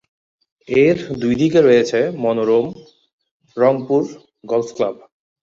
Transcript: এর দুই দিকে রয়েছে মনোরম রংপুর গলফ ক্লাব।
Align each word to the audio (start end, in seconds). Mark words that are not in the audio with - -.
এর 0.67 0.97
দুই 1.21 1.33
দিকে 1.41 1.59
রয়েছে 1.61 1.99
মনোরম 2.23 2.65
রংপুর 3.57 4.03
গলফ 4.43 4.69
ক্লাব। 4.75 4.95